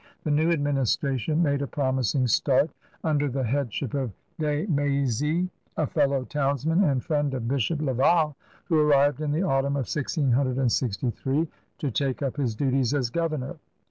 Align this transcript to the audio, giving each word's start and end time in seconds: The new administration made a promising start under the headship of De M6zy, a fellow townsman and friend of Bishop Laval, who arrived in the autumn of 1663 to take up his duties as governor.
The 0.23 0.31
new 0.31 0.49
administration 0.51 1.43
made 1.43 1.61
a 1.61 1.67
promising 1.67 2.25
start 2.25 2.71
under 3.03 3.29
the 3.29 3.43
headship 3.43 3.93
of 3.93 4.11
De 4.39 4.65
M6zy, 4.65 5.47
a 5.77 5.85
fellow 5.85 6.23
townsman 6.25 6.83
and 6.83 7.03
friend 7.03 7.31
of 7.35 7.47
Bishop 7.47 7.79
Laval, 7.83 8.35
who 8.65 8.79
arrived 8.79 9.21
in 9.21 9.31
the 9.31 9.43
autumn 9.43 9.75
of 9.75 9.85
1663 9.85 11.47
to 11.77 11.91
take 11.91 12.23
up 12.23 12.37
his 12.37 12.55
duties 12.55 12.95
as 12.95 13.11
governor. 13.11 13.57